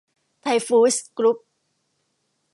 [0.41, 1.37] ไทยฟู้ดส์ กรุ๊ป